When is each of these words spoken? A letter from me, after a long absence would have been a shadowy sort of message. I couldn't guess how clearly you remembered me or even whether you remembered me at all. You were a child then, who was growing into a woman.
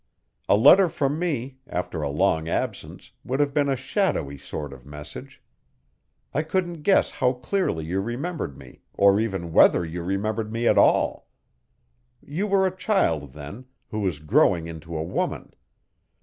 A 0.49 0.57
letter 0.57 0.89
from 0.89 1.19
me, 1.19 1.59
after 1.67 2.01
a 2.01 2.09
long 2.09 2.49
absence 2.49 3.11
would 3.23 3.39
have 3.39 3.53
been 3.53 3.69
a 3.69 3.75
shadowy 3.75 4.35
sort 4.35 4.73
of 4.73 4.83
message. 4.83 5.43
I 6.33 6.41
couldn't 6.41 6.81
guess 6.81 7.11
how 7.11 7.33
clearly 7.33 7.85
you 7.85 8.01
remembered 8.01 8.57
me 8.57 8.81
or 8.95 9.19
even 9.19 9.53
whether 9.53 9.85
you 9.85 10.01
remembered 10.01 10.51
me 10.51 10.67
at 10.67 10.79
all. 10.79 11.27
You 12.19 12.47
were 12.47 12.65
a 12.65 12.75
child 12.75 13.33
then, 13.33 13.65
who 13.91 13.99
was 13.99 14.17
growing 14.17 14.65
into 14.65 14.97
a 14.97 15.03
woman. 15.03 15.53